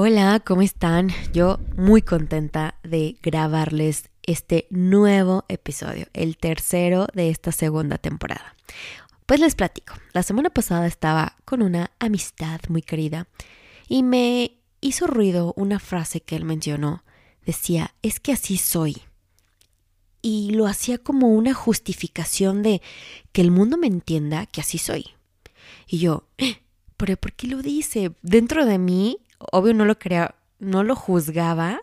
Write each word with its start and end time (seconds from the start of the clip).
Hola, 0.00 0.38
¿cómo 0.46 0.62
están? 0.62 1.10
Yo 1.32 1.58
muy 1.76 2.02
contenta 2.02 2.76
de 2.84 3.18
grabarles 3.20 4.10
este 4.22 4.68
nuevo 4.70 5.44
episodio, 5.48 6.06
el 6.12 6.36
tercero 6.36 7.08
de 7.14 7.30
esta 7.30 7.50
segunda 7.50 7.98
temporada. 7.98 8.54
Pues 9.26 9.40
les 9.40 9.56
platico, 9.56 9.94
la 10.12 10.22
semana 10.22 10.50
pasada 10.50 10.86
estaba 10.86 11.34
con 11.44 11.62
una 11.62 11.90
amistad 11.98 12.60
muy 12.68 12.80
querida 12.80 13.26
y 13.88 14.04
me 14.04 14.60
hizo 14.80 15.08
ruido 15.08 15.52
una 15.56 15.80
frase 15.80 16.20
que 16.20 16.36
él 16.36 16.44
mencionó. 16.44 17.02
Decía, 17.44 17.92
es 18.00 18.20
que 18.20 18.30
así 18.30 18.56
soy. 18.56 19.02
Y 20.22 20.52
lo 20.52 20.68
hacía 20.68 20.98
como 20.98 21.26
una 21.26 21.54
justificación 21.54 22.62
de 22.62 22.82
que 23.32 23.40
el 23.40 23.50
mundo 23.50 23.76
me 23.76 23.88
entienda 23.88 24.46
que 24.46 24.60
así 24.60 24.78
soy. 24.78 25.06
Y 25.88 25.98
yo, 25.98 26.28
eh, 26.38 26.58
¿pero 26.96 27.16
por 27.16 27.32
qué 27.32 27.48
lo 27.48 27.62
dice? 27.62 28.12
Dentro 28.22 28.64
de 28.64 28.78
mí 28.78 29.18
obvio 29.38 29.74
no 29.74 29.84
lo 29.84 29.98
quería, 29.98 30.34
no 30.58 30.84
lo 30.84 30.94
juzgaba. 30.94 31.80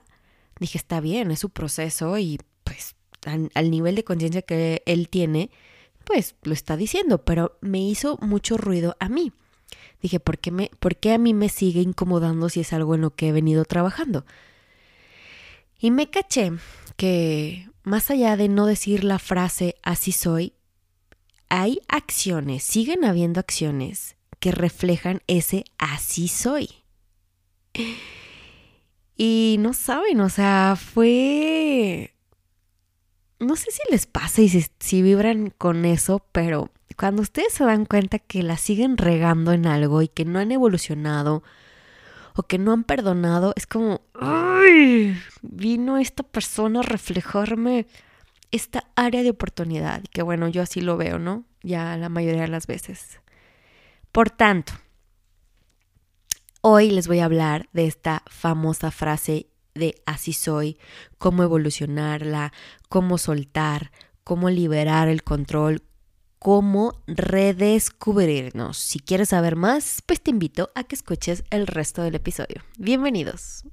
Dije, 0.59 0.77
está 0.77 0.99
bien, 0.99 1.31
es 1.31 1.39
su 1.39 1.49
proceso 1.49 2.17
y 2.17 2.39
pues 2.63 2.95
al, 3.25 3.71
nivel 3.71 3.95
de 3.95 4.03
conciencia 4.03 4.41
que 4.41 4.83
él 4.85 5.09
tiene, 5.09 5.49
pues 6.03 6.35
lo 6.43 6.53
está 6.53 6.77
diciendo, 6.77 7.23
pero 7.25 7.57
me 7.61 7.79
hizo 7.79 8.17
mucho 8.21 8.57
ruido 8.57 8.95
a 8.99 9.09
mí. 9.09 9.33
Dije, 10.01 10.19
¿por 10.19 10.37
qué, 10.37 10.51
me, 10.51 10.71
¿por 10.79 10.97
qué 10.97 11.13
a 11.13 11.17
mí 11.17 11.33
me 11.33 11.49
sigue 11.49 11.81
incomodando 11.81 12.49
si 12.49 12.59
es 12.61 12.73
algo 12.73 12.95
en 12.95 13.01
lo 13.01 13.15
que 13.15 13.29
he 13.29 13.31
venido 13.31 13.65
trabajando? 13.65 14.25
Y 15.79 15.91
me 15.91 16.09
caché 16.09 16.53
que 16.95 17.69
más 17.83 18.09
allá 18.11 18.37
de 18.37 18.47
no 18.47 18.65
decir 18.65 19.03
la 19.03 19.19
frase 19.19 19.75
así 19.83 20.11
soy, 20.11 20.53
hay 21.49 21.79
acciones, 21.87 22.63
siguen 22.63 23.05
habiendo 23.05 23.39
acciones 23.39 24.15
que 24.39 24.51
reflejan 24.51 25.21
ese 25.27 25.65
así 25.77 26.27
soy. 26.27 26.84
Y 29.17 29.57
no 29.59 29.73
saben, 29.73 30.19
o 30.21 30.29
sea, 30.29 30.75
fue... 30.75 32.13
No 33.39 33.55
sé 33.55 33.71
si 33.71 33.81
les 33.91 34.05
pasa 34.05 34.41
y 34.41 34.49
si, 34.49 35.01
vibran 35.01 35.49
con 35.49 35.85
eso, 35.85 36.25
pero 36.31 36.71
cuando 36.97 37.21
ustedes 37.21 37.53
se 37.53 37.65
dan 37.65 37.85
cuenta 37.85 38.19
que 38.19 38.43
la 38.43 38.57
siguen 38.57 38.97
regando 38.97 39.51
en 39.51 39.67
algo 39.67 40.01
y 40.01 40.07
que 40.07 40.25
no 40.25 40.39
han 40.39 40.51
evolucionado 40.51 41.43
o 42.35 42.43
que 42.43 42.57
no 42.57 42.71
han 42.71 42.83
perdonado, 42.83 43.53
es 43.55 43.67
como, 43.67 44.01
¡ay! 44.13 45.17
Vino 45.41 45.97
esta 45.97 46.23
persona 46.23 46.79
a 46.79 46.83
reflejarme 46.83 47.87
esta 48.51 48.87
área 48.95 49.21
de 49.21 49.29
oportunidad. 49.31 50.03
Que 50.11 50.21
bueno, 50.21 50.47
yo 50.47 50.61
así 50.61 50.81
lo 50.81 50.97
veo, 50.97 51.19
¿no? 51.19 51.43
Ya 51.61 51.97
la 51.97 52.09
mayoría 52.09 52.43
de 52.43 52.47
las 52.47 52.67
veces. 52.67 53.19
Por 54.11 54.29
tanto, 54.29 54.73
Hoy 56.67 56.89
les 56.89 57.07
voy 57.07 57.19
a 57.19 57.25
hablar 57.25 57.69
de 57.73 57.85
esta 57.85 58.23
famosa 58.25 58.89
frase 58.89 59.51
de 59.75 60.01
así 60.07 60.33
soy, 60.33 60.79
cómo 61.19 61.43
evolucionarla, 61.43 62.53
cómo 62.89 63.19
soltar, 63.19 63.91
cómo 64.23 64.49
liberar 64.49 65.07
el 65.07 65.21
control, 65.21 65.83
cómo 66.39 67.03
redescubrirnos. 67.05 68.79
Si 68.79 68.99
quieres 68.99 69.29
saber 69.29 69.55
más, 69.55 70.01
pues 70.07 70.21
te 70.21 70.31
invito 70.31 70.71
a 70.73 70.85
que 70.85 70.95
escuches 70.95 71.43
el 71.51 71.67
resto 71.67 72.01
del 72.01 72.15
episodio. 72.15 72.63
Bienvenidos. 72.79 73.63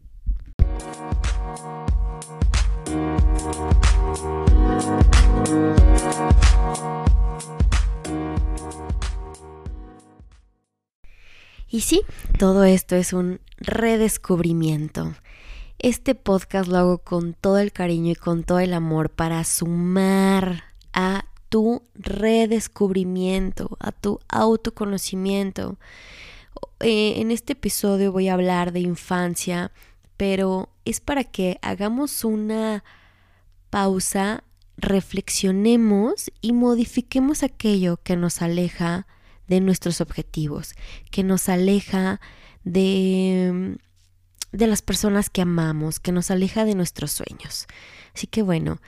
Y 11.72 11.80
sí, 11.80 12.02
todo 12.38 12.64
esto 12.64 12.96
es 12.96 13.14
un 13.14 13.40
redescubrimiento. 13.56 15.14
Este 15.78 16.14
podcast 16.14 16.68
lo 16.68 16.76
hago 16.76 16.98
con 16.98 17.32
todo 17.32 17.56
el 17.56 17.72
cariño 17.72 18.12
y 18.12 18.14
con 18.14 18.44
todo 18.44 18.58
el 18.58 18.74
amor 18.74 19.08
para 19.08 19.42
sumar 19.44 20.64
a 20.92 21.24
tu 21.48 21.82
redescubrimiento, 21.94 23.78
a 23.80 23.90
tu 23.90 24.20
autoconocimiento. 24.28 25.78
Eh, 26.80 27.14
en 27.22 27.30
este 27.30 27.54
episodio 27.54 28.12
voy 28.12 28.28
a 28.28 28.34
hablar 28.34 28.72
de 28.72 28.80
infancia, 28.80 29.72
pero 30.18 30.68
es 30.84 31.00
para 31.00 31.24
que 31.24 31.58
hagamos 31.62 32.22
una 32.22 32.84
pausa, 33.70 34.44
reflexionemos 34.76 36.30
y 36.42 36.52
modifiquemos 36.52 37.42
aquello 37.42 37.96
que 37.96 38.16
nos 38.16 38.42
aleja 38.42 39.06
de 39.52 39.60
nuestros 39.60 40.00
objetivos, 40.00 40.74
que 41.10 41.22
nos 41.22 41.50
aleja 41.50 42.22
de, 42.64 43.76
de 44.50 44.66
las 44.66 44.80
personas 44.80 45.28
que 45.28 45.42
amamos, 45.42 46.00
que 46.00 46.10
nos 46.10 46.30
aleja 46.30 46.64
de 46.64 46.74
nuestros 46.74 47.12
sueños. 47.12 47.66
Así 48.14 48.26
que 48.26 48.40
bueno, 48.40 48.80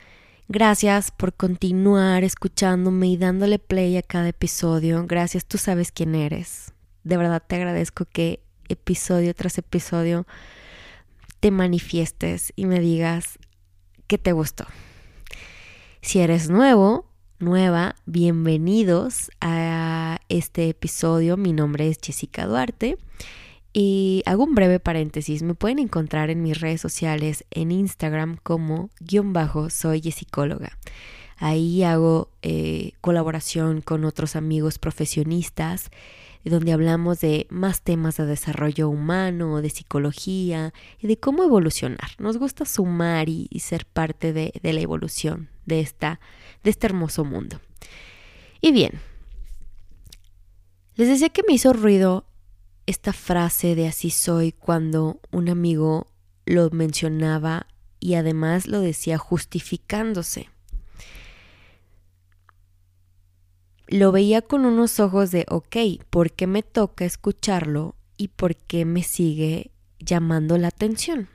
gracias 0.48 1.10
por 1.10 1.34
continuar 1.34 2.24
escuchándome 2.24 3.08
y 3.08 3.18
dándole 3.18 3.58
play 3.58 3.98
a 3.98 4.02
cada 4.02 4.28
episodio. 4.28 5.04
Gracias, 5.06 5.44
tú 5.44 5.58
sabes 5.58 5.92
quién 5.92 6.14
eres. 6.14 6.72
De 7.02 7.18
verdad 7.18 7.42
te 7.46 7.56
agradezco 7.56 8.06
que 8.06 8.42
episodio 8.70 9.34
tras 9.34 9.58
episodio 9.58 10.26
te 11.40 11.50
manifiestes 11.50 12.54
y 12.56 12.64
me 12.64 12.80
digas 12.80 13.38
que 14.06 14.16
te 14.16 14.32
gustó. 14.32 14.64
Si 16.00 16.20
eres 16.20 16.48
nuevo, 16.48 17.13
nueva, 17.38 17.96
bienvenidos 18.06 19.30
a 19.40 20.18
este 20.28 20.68
episodio. 20.68 21.36
Mi 21.36 21.52
nombre 21.52 21.88
es 21.88 21.98
Jessica 22.02 22.46
Duarte 22.46 22.96
y 23.72 24.22
hago 24.26 24.44
un 24.44 24.54
breve 24.54 24.80
paréntesis. 24.80 25.42
Me 25.42 25.54
pueden 25.54 25.78
encontrar 25.78 26.30
en 26.30 26.42
mis 26.42 26.60
redes 26.60 26.80
sociales 26.80 27.44
en 27.50 27.72
Instagram 27.72 28.38
como 28.42 28.90
guion 29.00 29.32
bajo 29.32 29.70
soy 29.70 30.00
Jessicóloga. 30.00 30.78
Ahí 31.36 31.82
hago 31.82 32.30
eh, 32.42 32.92
colaboración 33.00 33.80
con 33.80 34.04
otros 34.04 34.36
amigos 34.36 34.78
profesionistas 34.78 35.90
donde 36.44 36.72
hablamos 36.72 37.20
de 37.20 37.46
más 37.48 37.80
temas 37.80 38.18
de 38.18 38.26
desarrollo 38.26 38.88
humano, 38.90 39.62
de 39.62 39.70
psicología 39.70 40.74
y 41.00 41.06
de 41.06 41.16
cómo 41.16 41.42
evolucionar. 41.42 42.10
Nos 42.18 42.36
gusta 42.36 42.66
sumar 42.66 43.28
y, 43.30 43.48
ser 43.60 43.86
parte 43.86 44.34
de, 44.34 44.52
de, 44.62 44.72
la 44.74 44.80
evolución 44.80 45.48
de, 45.66 45.80
esta, 45.80 46.20
de 46.62 46.70
este 46.70 46.86
hermoso 46.86 47.24
mundo. 47.24 47.60
Y 48.60 48.72
bien, 48.72 49.00
les 50.96 51.08
decía 51.08 51.28
que 51.28 51.42
me 51.46 51.54
hizo 51.54 51.72
ruido 51.72 52.26
esta 52.86 53.12
frase 53.12 53.74
de 53.74 53.88
así 53.88 54.10
soy 54.10 54.52
cuando 54.52 55.20
un 55.30 55.48
amigo 55.48 56.08
lo 56.46 56.70
mencionaba 56.70 57.66
y 58.00 58.14
además 58.14 58.66
lo 58.66 58.80
decía 58.80 59.18
justificándose. 59.18 60.48
lo 63.86 64.12
veía 64.12 64.42
con 64.42 64.64
unos 64.64 64.98
ojos 65.00 65.30
de, 65.30 65.46
ok, 65.48 65.76
¿por 66.10 66.32
qué 66.32 66.46
me 66.46 66.62
toca 66.62 67.04
escucharlo 67.04 67.96
y 68.16 68.28
por 68.28 68.56
qué 68.56 68.84
me 68.84 69.02
sigue 69.02 69.70
llamando 69.98 70.58
la 70.58 70.68
atención? 70.68 71.28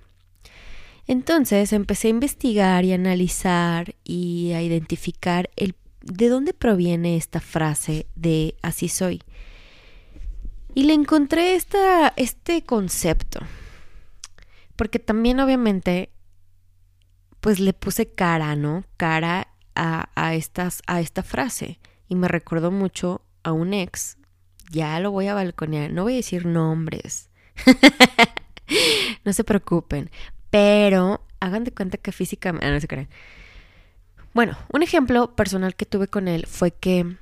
Entonces 1.10 1.74
empecé 1.74 2.08
a 2.08 2.12
investigar 2.12 2.86
y 2.86 2.94
analizar 2.94 3.96
y 4.04 4.52
a 4.54 4.62
identificar 4.62 5.50
el, 5.56 5.74
de 6.02 6.30
dónde 6.30 6.54
proviene 6.54 7.18
esta 7.18 7.40
frase 7.40 8.06
de 8.14 8.56
así 8.62 8.90
soy. 8.90 9.24
Y 10.76 10.84
le 10.84 10.94
encontré 10.94 11.56
esta, 11.56 12.14
este 12.16 12.62
concepto. 12.62 13.40
Porque 14.76 15.00
también 15.00 15.40
obviamente, 15.40 16.12
pues 17.40 17.60
le 17.60 17.74
puse 17.74 18.14
cara, 18.14 18.56
¿no? 18.56 18.84
Cara 18.96 19.48
a, 19.74 20.12
a, 20.14 20.36
estas, 20.36 20.84
a 20.86 21.02
esta 21.02 21.24
frase 21.24 21.80
y 22.08 22.14
me 22.14 22.28
recordó 22.28 22.70
mucho 22.70 23.24
a 23.42 23.52
un 23.52 23.74
ex. 23.74 24.20
Ya 24.70 25.00
lo 25.00 25.10
voy 25.10 25.26
a 25.26 25.34
balconear, 25.34 25.92
no 25.92 26.04
voy 26.04 26.14
a 26.14 26.18
decir 26.18 26.46
nombres. 26.46 27.32
no 29.26 29.34
se 29.34 29.44
preocupen, 29.44 30.12
pero 30.50 31.22
hagan 31.40 31.64
de 31.64 31.72
cuenta 31.72 31.98
que 31.98 32.12
físicamente, 32.12 32.66
ah, 32.66 32.72
no 32.72 32.80
se 32.80 32.88
crean. 32.88 33.10
Bueno, 34.34 34.58
un 34.72 34.84
ejemplo 34.84 35.36
personal 35.36 35.76
que 35.76 35.86
tuve 35.86 36.08
con 36.08 36.28
él 36.28 36.46
fue 36.46 36.72
que 36.72 37.18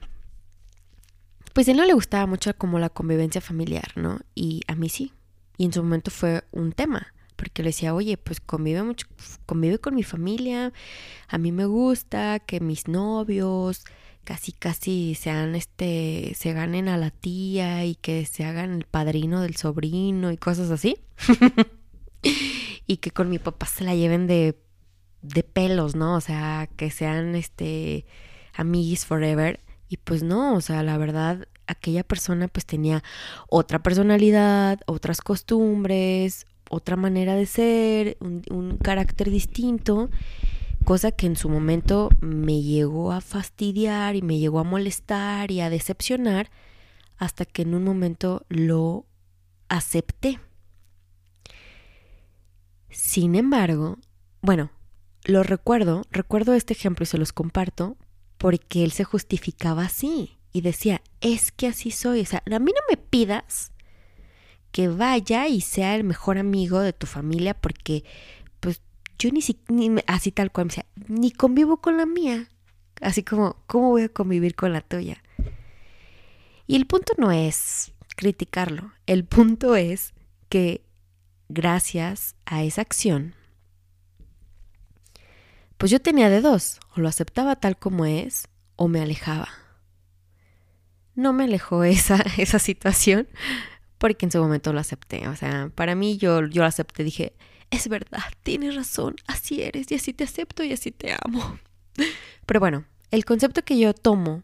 pues 1.53 1.67
a 1.67 1.71
él 1.71 1.77
no 1.77 1.85
le 1.85 1.93
gustaba 1.93 2.27
mucho 2.27 2.55
como 2.55 2.77
la 2.77 2.89
convivencia 2.89 3.41
familiar, 3.41 3.91
¿no? 3.95 4.19
Y 4.35 4.61
a 4.67 4.75
mí 4.75 4.89
sí. 4.89 5.13
Y 5.57 5.65
en 5.65 5.73
su 5.73 5.81
momento 5.81 6.11
fue 6.11 6.43
un 6.51 6.71
tema, 6.71 7.13
porque 7.35 7.63
le 7.63 7.69
decía, 7.69 7.95
oye, 7.95 8.15
pues 8.17 8.39
convive 8.39 8.83
mucho, 8.83 9.07
convive 9.47 9.79
con 9.79 9.95
mi 9.95 10.03
familia, 10.03 10.71
a 11.27 11.37
mí 11.39 11.51
me 11.51 11.65
gusta 11.65 12.39
que 12.39 12.59
mis 12.59 12.87
novios, 12.87 13.85
casi 14.23 14.51
casi 14.51 15.15
sean 15.15 15.55
este 15.55 16.33
se 16.35 16.51
ganen 16.51 16.89
a 16.89 16.97
la 16.97 17.11
tía 17.11 17.85
y 17.85 17.95
que 17.95 18.25
se 18.25 18.43
hagan 18.43 18.73
el 18.73 18.83
padrino 18.83 19.41
del 19.41 19.55
sobrino 19.55 20.33
y 20.33 20.37
cosas 20.37 20.69
así 20.69 20.97
y 22.87 22.97
que 22.97 23.11
con 23.11 23.29
mi 23.29 23.39
papá 23.39 23.65
se 23.67 23.83
la 23.83 23.95
lleven 23.95 24.27
de 24.27 24.59
de 25.21 25.43
pelos 25.43 25.95
no 25.95 26.15
o 26.15 26.21
sea 26.21 26.69
que 26.77 26.89
sean 26.89 27.35
este 27.35 28.05
amiguis 28.53 29.05
forever 29.05 29.59
y 29.89 29.97
pues 29.97 30.23
no 30.23 30.55
o 30.55 30.61
sea 30.61 30.83
la 30.83 30.97
verdad 30.97 31.47
aquella 31.65 32.03
persona 32.03 32.47
pues 32.47 32.65
tenía 32.65 33.03
otra 33.49 33.83
personalidad 33.83 34.79
otras 34.85 35.21
costumbres 35.21 36.45
otra 36.69 36.95
manera 36.95 37.35
de 37.35 37.45
ser, 37.45 38.17
un, 38.19 38.43
un 38.49 38.77
carácter 38.77 39.29
distinto, 39.29 40.09
cosa 40.85 41.11
que 41.11 41.25
en 41.25 41.35
su 41.35 41.49
momento 41.49 42.09
me 42.21 42.61
llegó 42.61 43.11
a 43.11 43.21
fastidiar 43.21 44.15
y 44.15 44.21
me 44.21 44.39
llegó 44.39 44.59
a 44.59 44.63
molestar 44.63 45.51
y 45.51 45.61
a 45.61 45.69
decepcionar, 45.69 46.49
hasta 47.17 47.45
que 47.45 47.63
en 47.63 47.73
un 47.73 47.83
momento 47.83 48.45
lo 48.49 49.05
acepté. 49.69 50.39
Sin 52.89 53.35
embargo, 53.35 53.99
bueno, 54.41 54.71
lo 55.25 55.43
recuerdo, 55.43 56.03
recuerdo 56.09 56.53
este 56.53 56.73
ejemplo 56.73 57.03
y 57.03 57.07
se 57.07 57.17
los 57.17 57.33
comparto 57.33 57.97
porque 58.37 58.83
él 58.83 58.91
se 58.91 59.03
justificaba 59.03 59.83
así 59.83 60.37
y 60.53 60.61
decía, 60.61 61.01
es 61.21 61.51
que 61.51 61.67
así 61.67 61.91
soy, 61.91 62.21
o 62.21 62.25
sea, 62.25 62.43
a 62.45 62.59
mí 62.59 62.71
no 62.71 62.81
me 62.89 62.97
pidas 62.97 63.71
que 64.71 64.87
vaya 64.87 65.47
y 65.47 65.61
sea 65.61 65.95
el 65.95 66.03
mejor 66.03 66.37
amigo 66.37 66.79
de 66.79 66.93
tu 66.93 67.07
familia 67.07 67.53
porque 67.53 68.03
pues 68.59 68.81
yo 69.19 69.29
ni, 69.31 69.41
ni 69.69 70.01
así 70.07 70.31
tal 70.31 70.51
cual, 70.51 70.67
decía, 70.67 70.85
ni 71.07 71.31
convivo 71.31 71.77
con 71.77 71.97
la 71.97 72.05
mía, 72.05 72.49
así 73.01 73.23
como, 73.23 73.57
¿cómo 73.67 73.89
voy 73.89 74.03
a 74.03 74.09
convivir 74.09 74.55
con 74.55 74.73
la 74.73 74.81
tuya? 74.81 75.21
Y 76.67 76.75
el 76.75 76.85
punto 76.85 77.13
no 77.17 77.31
es 77.31 77.93
criticarlo, 78.15 78.93
el 79.05 79.25
punto 79.25 79.75
es 79.75 80.13
que 80.49 80.86
gracias 81.49 82.35
a 82.45 82.63
esa 82.63 82.81
acción, 82.81 83.35
pues 85.77 85.91
yo 85.91 86.01
tenía 86.01 86.29
de 86.29 86.41
dos, 86.41 86.79
o 86.95 87.01
lo 87.01 87.07
aceptaba 87.07 87.55
tal 87.55 87.77
como 87.77 88.05
es, 88.05 88.47
o 88.75 88.87
me 88.87 89.01
alejaba. 89.01 89.49
No 91.15 91.33
me 91.33 91.45
alejó 91.45 91.83
esa, 91.83 92.23
esa 92.37 92.59
situación, 92.59 93.27
porque 93.97 94.25
en 94.25 94.31
su 94.31 94.39
momento 94.39 94.73
lo 94.73 94.79
acepté. 94.79 95.27
O 95.27 95.35
sea, 95.35 95.71
para 95.73 95.95
mí 95.95 96.17
yo, 96.17 96.45
yo 96.47 96.61
lo 96.61 96.67
acepté, 96.67 97.03
dije, 97.03 97.33
es 97.69 97.87
verdad, 97.87 98.23
tienes 98.43 98.75
razón, 98.75 99.15
así 99.27 99.61
eres, 99.61 99.91
y 99.91 99.95
así 99.95 100.13
te 100.13 100.23
acepto 100.23 100.63
y 100.63 100.73
así 100.73 100.91
te 100.91 101.15
amo. 101.23 101.59
Pero 102.45 102.59
bueno, 102.59 102.85
el 103.11 103.25
concepto 103.25 103.63
que 103.63 103.77
yo 103.77 103.93
tomo 103.93 104.43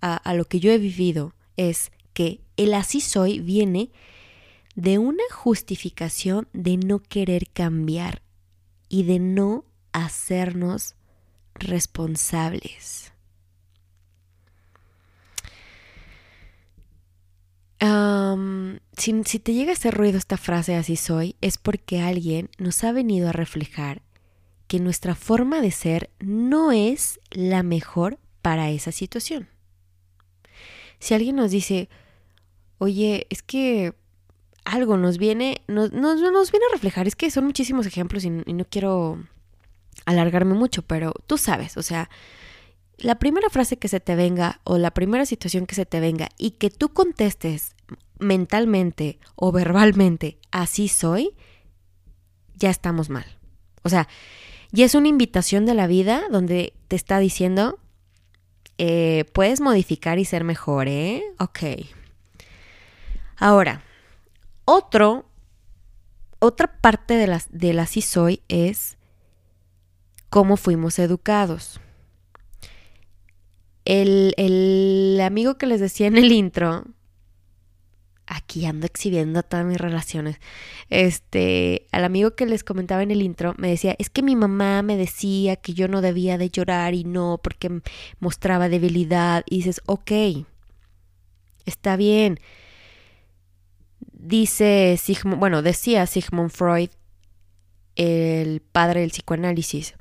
a, 0.00 0.16
a 0.16 0.34
lo 0.34 0.44
que 0.46 0.60
yo 0.60 0.70
he 0.70 0.78
vivido 0.78 1.34
es 1.56 1.92
que 2.14 2.40
el 2.56 2.74
así 2.74 3.00
soy 3.00 3.40
viene 3.40 3.90
de 4.74 4.98
una 4.98 5.24
justificación 5.30 6.48
de 6.52 6.76
no 6.76 6.98
querer 7.00 7.48
cambiar 7.50 8.22
y 8.88 9.04
de 9.04 9.18
no 9.18 9.64
hacernos 9.92 10.94
responsables. 11.54 13.12
si, 18.96 19.24
si 19.24 19.38
te 19.40 19.54
llega 19.54 19.72
ese 19.72 19.90
ruido, 19.90 20.16
esta 20.16 20.36
frase 20.36 20.76
así 20.76 20.96
soy, 20.96 21.34
es 21.40 21.58
porque 21.58 22.00
alguien 22.00 22.50
nos 22.58 22.84
ha 22.84 22.92
venido 22.92 23.28
a 23.28 23.32
reflejar 23.32 24.02
que 24.68 24.78
nuestra 24.78 25.14
forma 25.14 25.60
de 25.60 25.72
ser 25.72 26.10
no 26.20 26.70
es 26.70 27.20
la 27.30 27.62
mejor 27.62 28.18
para 28.40 28.70
esa 28.70 28.92
situación. 28.92 29.48
Si 30.98 31.14
alguien 31.14 31.36
nos 31.36 31.50
dice, 31.50 31.88
oye, 32.78 33.26
es 33.28 33.42
que 33.42 33.94
algo 34.64 34.96
nos 34.96 35.18
viene, 35.18 35.62
nos, 35.66 35.92
nos, 35.92 36.20
viene 36.20 36.66
a 36.68 36.72
reflejar, 36.72 37.06
es 37.06 37.16
que 37.16 37.30
son 37.30 37.44
muchísimos 37.44 37.86
ejemplos 37.86 38.24
y 38.24 38.30
no 38.30 38.64
quiero 38.68 39.18
alargarme 40.04 40.54
mucho, 40.54 40.82
pero 40.82 41.12
tú 41.26 41.38
sabes, 41.38 41.76
o 41.76 41.82
sea, 41.82 42.10
la 42.98 43.18
primera 43.18 43.50
frase 43.50 43.76
que 43.76 43.88
se 43.88 44.00
te 44.00 44.14
venga 44.14 44.60
o 44.64 44.78
la 44.78 44.92
primera 44.92 45.26
situación 45.26 45.66
que 45.66 45.74
se 45.74 45.86
te 45.86 46.00
venga 46.00 46.28
y 46.38 46.52
que 46.52 46.70
tú 46.70 46.90
contestes 46.90 47.74
mentalmente 48.18 49.18
o 49.34 49.52
verbalmente, 49.52 50.38
así 50.50 50.88
soy, 50.88 51.34
ya 52.54 52.70
estamos 52.70 53.10
mal. 53.10 53.26
O 53.82 53.88
sea, 53.88 54.08
ya 54.70 54.84
es 54.84 54.94
una 54.94 55.08
invitación 55.08 55.66
de 55.66 55.74
la 55.74 55.86
vida 55.86 56.22
donde 56.30 56.74
te 56.88 56.96
está 56.96 57.18
diciendo, 57.18 57.78
eh, 58.78 59.24
puedes 59.32 59.60
modificar 59.60 60.18
y 60.18 60.24
ser 60.24 60.44
mejor, 60.44 60.86
¿eh? 60.86 61.24
Ok. 61.38 61.60
Ahora, 63.36 63.82
otro, 64.64 65.26
otra 66.38 66.80
parte 66.80 67.14
de 67.14 67.26
las, 67.26 67.46
del 67.50 67.78
así 67.78 68.02
soy 68.02 68.42
es 68.48 68.96
cómo 70.28 70.56
fuimos 70.56 70.98
educados. 70.98 71.80
El, 73.84 74.34
el, 74.36 75.20
amigo 75.20 75.58
que 75.58 75.66
les 75.66 75.80
decía 75.80 76.06
en 76.06 76.16
el 76.16 76.32
intro, 76.32 76.84
aquí 78.26 78.64
ando 78.64 78.86
exhibiendo 78.86 79.42
todas 79.42 79.66
mis 79.66 79.78
relaciones, 79.78 80.38
este, 80.88 81.86
al 81.92 82.04
amigo 82.04 82.34
que 82.34 82.46
les 82.46 82.64
comentaba 82.64 83.02
en 83.02 83.10
el 83.10 83.22
intro, 83.22 83.54
me 83.58 83.68
decía, 83.68 83.94
es 83.98 84.08
que 84.08 84.22
mi 84.22 84.36
mamá 84.36 84.82
me 84.82 84.96
decía 84.96 85.56
que 85.56 85.74
yo 85.74 85.88
no 85.88 86.00
debía 86.00 86.38
de 86.38 86.48
llorar 86.48 86.94
y 86.94 87.04
no, 87.04 87.40
porque 87.42 87.82
mostraba 88.20 88.68
debilidad, 88.68 89.44
y 89.50 89.56
dices, 89.56 89.82
ok, 89.86 90.12
está 91.66 91.96
bien. 91.96 92.40
Dice 94.32 94.96
Sigmund, 94.98 95.38
bueno, 95.38 95.60
decía 95.60 96.06
Sigmund 96.06 96.48
Freud 96.48 96.88
el 97.96 98.62
padre 98.62 99.02
del 99.02 99.10
psicoanálisis. 99.10 99.92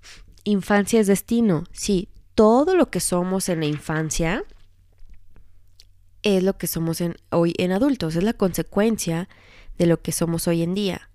Infancia 0.45 1.01
es 1.01 1.07
destino. 1.07 1.65
Sí, 1.73 2.07
todo 2.33 2.77
lo 2.77 2.89
que 2.89 3.01
somos 3.01 3.49
en 3.49 3.59
la 3.59 3.65
infancia 3.65 4.45
es 6.23 6.43
lo 6.43 6.57
que 6.57 6.67
somos 6.67 7.01
en, 7.01 7.17
hoy 7.29 7.53
en 7.57 7.73
adultos, 7.73 8.15
es 8.15 8.23
la 8.23 8.31
consecuencia 8.31 9.27
de 9.77 9.85
lo 9.85 10.01
que 10.01 10.13
somos 10.13 10.47
hoy 10.47 10.61
en 10.61 10.75
día. 10.75 11.09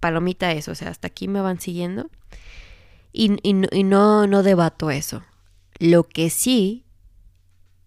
Palomita 0.00 0.50
eso, 0.50 0.72
o 0.72 0.74
sea, 0.74 0.88
hasta 0.88 1.06
aquí 1.06 1.28
me 1.28 1.40
van 1.40 1.60
siguiendo. 1.60 2.10
Y, 3.12 3.36
y 3.44 3.84
no, 3.84 4.26
no 4.26 4.42
debato 4.42 4.90
eso. 4.90 5.22
Lo 5.78 6.02
que 6.02 6.30
sí 6.30 6.86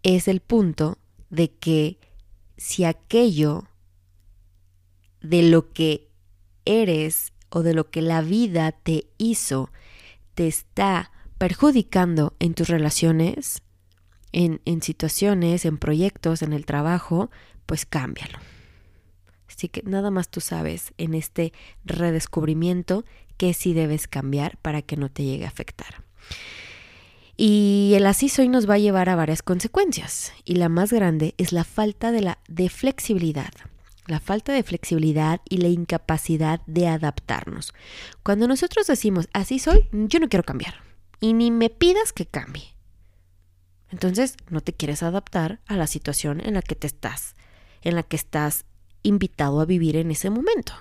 es 0.02 0.30
el 0.30 0.40
punto 0.40 0.98
de 1.30 1.52
que 1.52 2.00
si 2.56 2.86
aquello 2.86 3.69
de 5.22 5.44
lo 5.44 5.72
que 5.72 6.10
eres 6.66 7.34
o 7.50 7.64
de 7.64 7.74
lo 7.74 7.90
que 7.90 8.02
la 8.02 8.22
vida 8.22 8.72
te 8.72 9.08
hizo 9.18 9.72
te 10.36 10.48
está 10.48 11.12
perjudicando 11.38 12.34
en 12.40 12.54
tus 12.54 12.70
relaciones, 12.70 13.62
en, 14.32 14.62
en 14.66 14.82
situaciones, 14.82 15.66
en 15.66 15.78
proyectos, 15.78 16.42
en 16.42 16.54
el 16.54 16.66
trabajo, 16.66 17.30
pues 17.66 17.86
cámbialo. 17.86 18.40
Así 19.50 19.68
que 19.68 19.82
nada 19.84 20.12
más 20.12 20.30
tú 20.30 20.40
sabes 20.42 20.94
en 20.98 21.14
este 21.14 21.52
redescubrimiento 21.84 23.04
que 23.36 23.54
sí 23.54 23.74
debes 23.74 24.08
cambiar 24.08 24.58
para 24.58 24.82
que 24.82 24.96
no 24.96 25.10
te 25.10 25.24
llegue 25.24 25.46
a 25.46 25.50
afectar. 25.50 26.04
Y 27.36 27.94
el 27.96 28.06
así 28.06 28.30
soy 28.30 28.50
nos 28.50 28.70
va 28.70 28.76
a 28.76 28.80
llevar 28.80 29.10
a 29.10 29.16
varias 29.16 29.42
consecuencias. 29.42 30.34
Y 30.44 30.56
la 30.56 30.70
más 30.70 30.92
grande 30.92 31.36
es 31.38 31.54
la 31.54 31.64
falta 31.64 32.12
de, 32.12 32.22
la, 32.22 32.40
de 32.48 32.70
flexibilidad 32.70 33.52
la 34.10 34.20
falta 34.20 34.54
de 34.54 34.64
flexibilidad 34.64 35.42
y 35.48 35.58
la 35.58 35.68
incapacidad 35.68 36.62
de 36.66 36.88
adaptarnos. 36.88 37.74
Cuando 38.24 38.48
nosotros 38.48 38.88
decimos, 38.88 39.30
así 39.34 39.60
soy, 39.60 39.88
yo 39.92 40.20
no 40.20 40.30
quiero 40.30 40.44
cambiar. 40.44 40.76
Y 41.20 41.34
ni 41.34 41.52
me 41.52 41.70
pidas 41.70 42.14
que 42.14 42.26
cambie. 42.26 42.76
Entonces, 43.90 44.36
no 44.50 44.62
te 44.62 44.74
quieres 44.74 45.04
adaptar 45.04 45.60
a 45.66 45.76
la 45.76 45.88
situación 45.88 46.42
en 46.42 46.54
la 46.54 46.62
que 46.62 46.76
te 46.76 46.88
estás, 46.88 47.36
en 47.82 47.96
la 47.96 48.04
que 48.04 48.16
estás 48.16 48.66
invitado 49.04 49.62
a 49.62 49.66
vivir 49.66 49.96
en 49.96 50.12
ese 50.12 50.30
momento. 50.30 50.74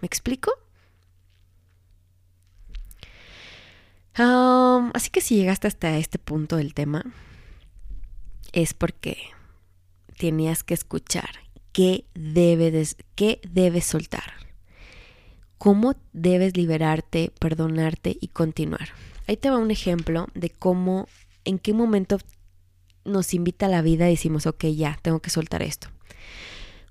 ¿Me 0.00 0.06
explico? 0.06 0.52
así 4.92 5.08
que 5.08 5.22
si 5.22 5.36
llegaste 5.36 5.66
hasta 5.66 5.96
este 5.96 6.18
punto 6.18 6.56
del 6.56 6.74
tema, 6.74 7.04
es 8.52 8.74
porque 8.74 9.16
tenías 10.18 10.62
que 10.62 10.74
escuchar 10.74 11.30
qué 11.72 12.06
debes, 12.14 12.96
qué 13.14 13.40
debes 13.48 13.84
soltar, 13.84 14.32
cómo 15.58 15.94
debes 16.12 16.56
liberarte, 16.56 17.32
perdonarte 17.38 18.16
y 18.20 18.28
continuar. 18.28 18.90
Ahí 19.26 19.36
te 19.36 19.50
va 19.50 19.58
un 19.58 19.70
ejemplo 19.70 20.26
de 20.34 20.50
cómo, 20.50 21.06
en 21.44 21.58
qué 21.58 21.72
momento 21.72 22.18
nos 23.04 23.34
invita 23.34 23.68
la 23.68 23.82
vida 23.82 24.08
y 24.08 24.12
decimos, 24.14 24.46
ok, 24.46 24.64
ya, 24.66 24.98
tengo 25.02 25.20
que 25.20 25.30
soltar 25.30 25.62
esto. 25.62 25.88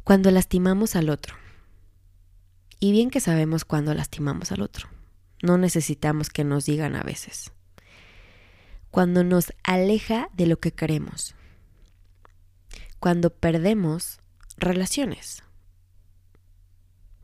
Cuando 0.03 0.31
lastimamos 0.31 0.95
al 0.95 1.09
otro. 1.09 1.36
Y 2.79 2.91
bien 2.91 3.09
que 3.09 3.19
sabemos 3.19 3.65
cuando 3.65 3.93
lastimamos 3.93 4.51
al 4.51 4.62
otro. 4.62 4.88
No 5.43 5.57
necesitamos 5.57 6.29
que 6.29 6.43
nos 6.43 6.65
digan 6.65 6.95
a 6.95 7.03
veces. 7.03 7.51
Cuando 8.89 9.24
nos 9.24 9.53
aleja 9.63 10.29
de 10.33 10.48
lo 10.48 10.59
que 10.59 10.71
queremos. 10.71 11.36
Cuando 13.00 13.29
perdemos 13.29 14.19
relaciones 14.59 15.43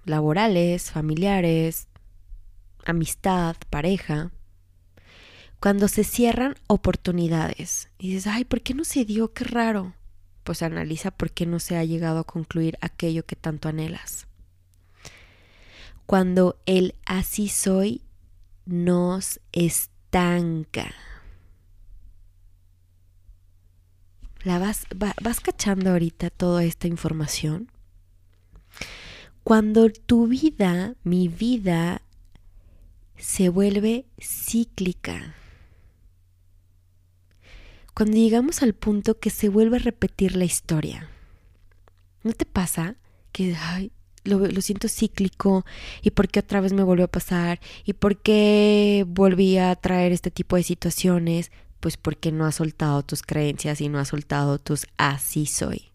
laborales, 0.06 0.92
familiares, 0.92 1.88
amistad, 2.86 3.56
pareja, 3.70 4.32
cuando 5.60 5.88
se 5.88 6.04
cierran 6.04 6.56
oportunidades 6.68 7.90
y 7.98 8.10
dices, 8.10 8.28
ay, 8.28 8.46
¿por 8.46 8.62
qué 8.62 8.74
no 8.76 8.84
se 8.84 9.04
dio? 9.04 9.34
Qué 9.34 9.44
raro. 9.44 9.96
Pues 10.44 10.62
analiza 10.62 11.10
por 11.10 11.32
qué 11.32 11.48
no 11.48 11.60
se 11.60 11.76
ha 11.76 11.84
llegado 11.84 12.20
a 12.20 12.24
concluir 12.24 12.78
aquello 12.82 13.26
que 13.26 13.36
tanto 13.36 13.68
anhelas. 13.68 14.28
cuando 16.06 16.60
el 16.68 16.94
así 17.08 17.50
soy 17.50 18.04
nos 18.68 19.40
estanca. 19.54 20.94
¿La 24.46 24.60
vas, 24.60 24.86
vas 24.96 25.40
cachando 25.40 25.90
ahorita 25.90 26.30
toda 26.30 26.64
esta 26.64 26.88
información? 26.88 27.72
Cuando 29.44 29.90
tu 29.90 30.28
vida, 30.28 30.94
mi 31.04 31.28
vida, 31.30 32.04
se 33.18 33.50
vuelve 33.50 34.06
cíclica. 34.22 35.34
Cuando 37.96 38.18
llegamos 38.18 38.62
al 38.62 38.76
punto 38.76 39.20
que 39.20 39.32
se 39.32 39.50
vuelve 39.50 39.78
a 39.78 39.80
repetir 39.80 40.36
la 40.36 40.46
historia. 40.46 41.10
¿No 42.22 42.32
te 42.34 42.46
pasa 42.46 42.98
que 43.32 43.58
lo, 44.26 44.38
lo, 44.38 44.62
siento 44.62 44.90
cíclico 44.90 45.66
y 46.04 46.12
por 46.12 46.28
qué 46.28 46.42
otra 46.42 46.62
vez 46.62 46.72
me 46.72 46.84
volvió 46.84 47.06
a 47.06 47.12
pasar 47.12 47.60
y 47.84 47.94
por 47.94 48.22
qué 48.22 49.06
volví 49.08 49.58
a 49.58 49.76
traer 49.76 50.12
este 50.12 50.30
tipo 50.30 50.56
de 50.56 50.62
situaciones? 50.62 51.50
Pues 51.86 51.98
porque 51.98 52.32
no 52.32 52.48
has 52.48 52.56
soltado 52.56 53.04
tus 53.04 53.22
creencias 53.22 53.80
y 53.80 53.90
no 53.90 54.00
has 54.00 54.08
soltado 54.08 54.58
tus 54.58 54.88
así 54.98 55.46
soy. 55.46 55.92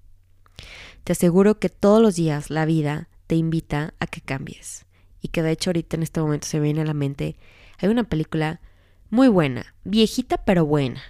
Te 1.02 1.14
aseguro 1.14 1.58
que 1.58 1.68
todos 1.68 2.00
los 2.00 2.14
días 2.14 2.48
la 2.48 2.64
vida 2.64 3.08
te 3.26 3.34
invita 3.34 3.92
a 3.98 4.06
que 4.06 4.20
cambies. 4.20 4.86
Y 5.20 5.30
que 5.30 5.42
de 5.42 5.50
hecho 5.50 5.70
ahorita 5.70 5.96
en 5.96 6.04
este 6.04 6.20
momento 6.20 6.46
se 6.46 6.58
me 6.58 6.62
viene 6.62 6.82
a 6.82 6.84
la 6.84 6.94
mente, 6.94 7.34
hay 7.78 7.88
una 7.88 8.04
película 8.04 8.60
muy 9.08 9.26
buena, 9.26 9.74
viejita 9.82 10.36
pero 10.44 10.64
buena. 10.64 11.02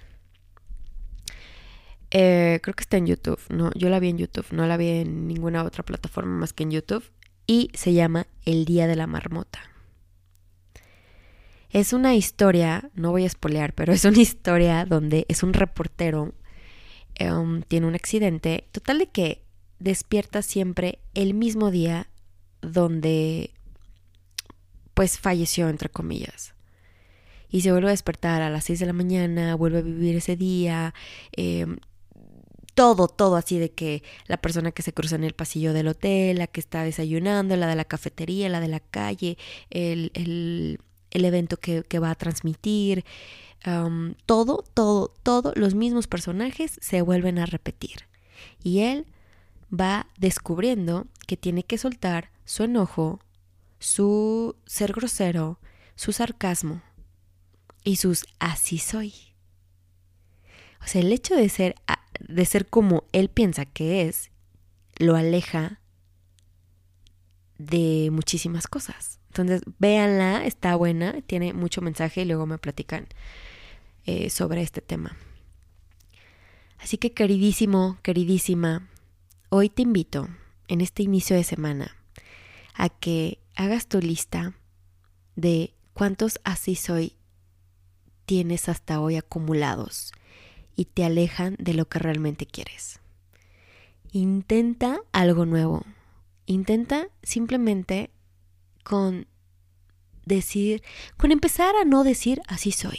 Eh, 2.11 2.61
creo 2.63 2.75
que 2.75 2.81
está 2.83 2.97
en 2.97 3.07
YouTube, 3.07 3.41
no, 3.51 3.73
yo 3.75 3.91
la 3.91 4.01
vi 4.01 4.09
en 4.09 4.17
YouTube, 4.17 4.47
no 4.51 4.67
la 4.67 4.79
vi 4.79 4.89
en 4.89 5.29
ninguna 5.29 5.63
otra 5.63 5.85
plataforma 5.85 6.39
más 6.39 6.55
que 6.55 6.63
en 6.63 6.71
YouTube. 6.71 7.05
Y 7.47 7.71
se 7.75 7.93
llama 7.93 8.29
El 8.47 8.65
Día 8.65 8.87
de 8.87 8.97
la 8.97 9.07
Marmota. 9.07 9.61
Es 11.71 11.93
una 11.93 12.15
historia, 12.15 12.91
no 12.95 13.13
voy 13.13 13.25
a 13.25 13.27
espolear, 13.27 13.75
pero 13.75 13.93
es 13.93 14.05
una 14.05 14.21
historia 14.21 14.85
donde 14.85 15.25
es 15.29 15.43
un 15.43 15.53
reportero, 15.53 16.35
em, 17.15 17.63
tiene 17.63 17.87
un 17.87 17.95
accidente, 17.95 18.69
total 18.73 18.99
de 18.99 19.07
que 19.07 19.45
despierta 19.79 20.43
siempre 20.43 20.99
el 21.15 21.33
mismo 21.35 21.71
día 21.71 22.09
donde 22.61 23.53
pues 24.95 25.19
falleció, 25.19 25.69
entre 25.69 25.89
comillas. 25.89 26.55
Y 27.49 27.63
se 27.63 27.73
vuelve 27.73 27.89
a 27.89 27.93
despertar 27.93 28.43
a 28.43 28.51
las 28.51 28.65
6 28.65 28.81
de 28.81 28.87
la 28.87 28.93
mañana, 28.93 29.55
vuelve 29.55 29.79
a 29.79 29.83
vivir 29.83 30.17
ese 30.17 30.37
día, 30.37 30.93
em, 31.33 31.79
todo, 32.75 33.09
todo 33.09 33.37
así 33.37 33.59
de 33.59 33.73
que 33.73 34.03
la 34.27 34.39
persona 34.39 34.73
que 34.73 34.83
se 34.83 34.93
cruza 34.93 35.17
en 35.17 35.25
el 35.25 35.35
pasillo 35.35 35.73
del 35.73 35.89
hotel, 35.89 36.39
la 36.39 36.47
que 36.47 36.61
está 36.61 36.83
desayunando, 36.85 37.57
la 37.57 37.67
de 37.67 37.77
la 37.77 37.85
cafetería, 37.85 38.49
la 38.49 38.61
de 38.61 38.69
la 38.69 38.81
calle, 38.81 39.39
el, 39.71 40.11
el, 40.15 40.81
el 41.11 41.25
evento 41.25 41.57
que, 41.57 41.99
va 41.99 42.11
a 42.11 42.15
transmitir, 42.15 43.05
todo, 44.27 44.65
todo, 44.75 45.15
todo, 45.23 45.53
los 45.57 45.75
mismos 45.75 46.07
personajes 46.07 46.79
se 46.81 47.03
vuelven 47.03 47.39
a 47.39 47.47
repetir. 47.47 48.07
Y 48.63 48.81
él 48.81 49.07
va 49.73 50.07
descubriendo 50.19 51.07
que 51.27 51.37
tiene 51.37 51.63
que 51.63 51.79
soltar 51.79 52.31
su 52.45 52.65
enojo, 52.65 53.21
su 53.79 54.57
ser 54.67 54.93
grosero, 54.93 55.59
su 55.95 56.13
sarcasmo 56.13 56.83
y 57.85 57.97
sus 57.97 58.27
así 58.39 58.79
soy. 58.79 59.15
O 60.83 60.87
sea, 60.87 61.03
el 61.03 61.13
hecho 61.13 61.35
de 61.35 61.49
ser, 61.49 61.75
de 62.21 62.45
ser 62.45 62.67
como 62.67 63.05
él 63.13 63.29
piensa 63.29 63.67
que 63.67 64.09
es, 64.09 64.31
lo 64.97 65.17
aleja 65.17 65.80
de 67.61 68.11
muchísimas 68.11 68.67
cosas. 68.67 69.19
Entonces, 69.29 69.63
véanla, 69.79 70.45
está 70.45 70.75
buena, 70.77 71.21
tiene 71.23 71.53
mucho 71.53 71.81
mensaje 71.81 72.23
y 72.23 72.25
luego 72.25 72.47
me 72.47 72.59
platican 72.59 73.07
eh, 74.07 74.31
sobre 74.31 74.63
este 74.63 74.81
tema. 74.81 75.17
Así 76.79 76.97
que 76.97 77.13
queridísimo, 77.13 77.99
queridísima, 78.03 78.89
Hoy 79.53 79.69
te 79.69 79.83
invito, 79.83 80.29
en 80.69 80.81
este 80.81 81.03
inicio 81.03 81.35
de 81.35 81.43
semana, 81.43 81.97
a 82.73 82.89
que 82.89 83.41
hagas 83.57 83.89
tu 83.89 83.99
lista 83.99 84.55
de 85.35 85.75
cuántos 85.93 86.39
así 86.45 86.77
soy 86.77 87.17
tienes 88.27 88.69
hasta 88.69 89.01
hoy 89.01 89.17
acumulados 89.17 90.13
y 90.77 90.85
te 90.85 91.05
alejan 91.05 91.57
de 91.59 91.75
lo 91.75 91.89
que 91.89 91.99
realmente 91.99 92.47
quieres. 92.47 93.01
Intenta 94.13 95.01
algo 95.11 95.47
nuevo. 95.47 95.85
Intenta 96.51 97.07
simplemente 97.23 98.11
con 98.83 99.29
decir, 100.25 100.83
con 101.17 101.31
empezar 101.31 101.77
a 101.77 101.85
no 101.85 102.03
decir 102.03 102.43
así 102.49 102.73
soy. 102.73 102.99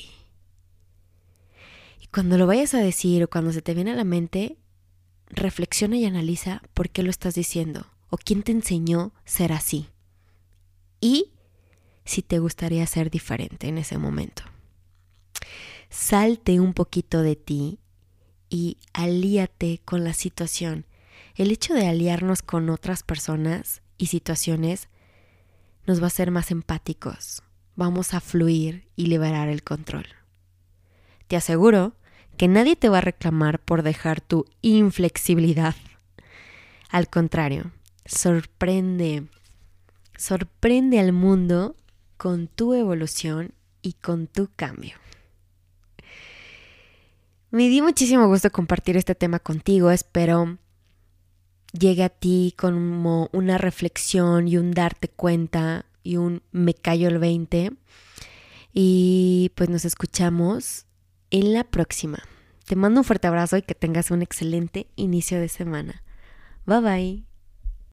Y 2.00 2.08
cuando 2.08 2.38
lo 2.38 2.48
vayas 2.48 2.74
a 2.76 2.80
decir 2.80 3.22
o 3.26 3.30
cuando 3.30 3.52
se 3.52 3.62
te 3.62 3.74
viene 3.74 3.92
a 3.92 3.96
la 3.96 4.06
mente, 4.06 4.56
reflexiona 5.28 5.98
y 5.98 6.06
analiza 6.06 6.62
por 6.74 6.90
qué 6.92 7.04
lo 7.04 7.10
estás 7.10 7.36
diciendo 7.36 7.88
o 8.10 8.16
quién 8.16 8.42
te 8.42 8.54
enseñó 8.54 9.12
ser 9.26 9.52
así. 9.52 9.90
Y 11.02 11.34
si 12.06 12.22
te 12.22 12.40
gustaría 12.40 12.88
ser 12.88 13.12
diferente 13.12 13.68
en 13.68 13.80
ese 13.80 13.98
momento. 13.98 14.44
Salte 15.90 16.62
un 16.62 16.74
poquito 16.74 17.22
de 17.22 17.36
ti 17.36 17.80
y 18.50 18.78
alíate 18.94 19.82
con 19.84 20.06
la 20.06 20.14
situación. 20.14 20.86
El 21.36 21.52
hecho 21.52 21.74
de 21.74 21.88
aliarnos 21.88 22.42
con 22.42 22.70
otras 22.70 23.04
personas 23.04 23.82
y 23.98 24.08
situaciones 24.08 24.90
nos 25.86 26.00
va 26.00 26.06
a 26.06 26.08
hacer 26.08 26.32
más 26.32 26.52
empáticos. 26.52 27.44
Vamos 27.76 28.14
a 28.14 28.20
fluir 28.20 28.88
y 28.96 29.08
liberar 29.08 29.48
el 29.48 29.64
control. 29.64 30.06
Te 31.28 31.36
aseguro 31.36 31.96
que 32.38 32.48
nadie 32.48 32.76
te 32.76 32.90
va 32.90 33.00
a 33.00 33.02
reclamar 33.02 33.60
por 33.60 33.84
dejar 33.84 34.22
tu 34.22 34.46
inflexibilidad. 34.62 35.76
Al 36.90 37.08
contrario, 37.08 37.72
sorprende, 38.06 39.28
sorprende 40.18 41.00
al 41.00 41.14
mundo 41.14 41.76
con 42.18 42.48
tu 42.48 42.74
evolución 42.74 43.54
y 43.82 43.94
con 43.94 44.28
tu 44.28 44.50
cambio. 44.56 44.96
Me 47.50 47.68
di 47.68 47.82
muchísimo 47.82 48.28
gusto 48.28 48.50
compartir 48.52 48.98
este 48.98 49.16
tema 49.16 49.40
contigo, 49.40 49.92
espero 49.92 50.58
llegue 51.72 52.04
a 52.04 52.10
ti 52.10 52.54
como 52.58 53.30
una 53.32 53.58
reflexión 53.58 54.48
y 54.48 54.58
un 54.58 54.72
darte 54.72 55.08
cuenta 55.08 55.86
y 56.04 56.18
un 56.18 56.42
me 56.52 56.74
callo 56.74 57.08
el 57.08 57.20
20. 57.20 57.74
Y 58.74 59.52
pues 59.56 59.70
nos 59.70 59.86
escuchamos 59.86 60.86
en 61.30 61.54
la 61.54 61.64
próxima. 61.64 62.20
Te 62.66 62.76
mando 62.76 63.02
un 63.02 63.06
fuerte 63.06 63.28
abrazo 63.28 63.58
y 63.58 63.64
que 63.64 63.76
tengas 63.76 64.12
un 64.12 64.22
excelente 64.22 64.88
inicio 64.96 65.40
de 65.40 65.50
semana. 65.50 66.04
Bye 66.66 66.80
bye. 66.82 67.31